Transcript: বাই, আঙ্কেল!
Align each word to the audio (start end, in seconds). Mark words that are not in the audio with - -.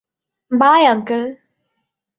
বাই, 0.51 0.81
আঙ্কেল! 0.85 1.23